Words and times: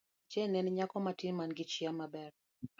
Jane 0.31 0.51
ne 0.51 0.59
en 0.69 0.73
nyako 0.77 0.97
matin 1.05 1.33
man 1.37 1.51
gi 1.57 1.65
chia 1.71 1.91
maber. 1.99 2.31